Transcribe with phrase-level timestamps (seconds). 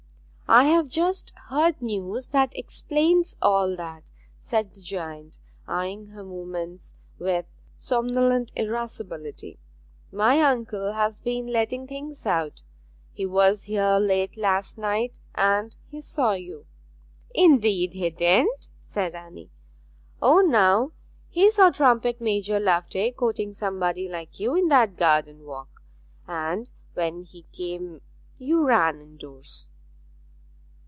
[0.53, 6.93] 'I have just heard news that explains all that,' said the giant, eyeing her movements
[7.17, 7.45] with
[7.77, 9.59] somnolent irascibility.
[10.11, 12.63] 'My uncle has been letting things out.
[13.13, 16.65] He was here late last night, and he saw you.'
[17.33, 19.49] 'Indeed he didn't,' said Anne.
[20.21, 20.91] 'O, now!
[21.29, 25.81] He saw Trumpet major Loveday courting somebody like you in that garden walk;
[26.27, 28.01] and when he came
[28.37, 29.69] you ran indoors.'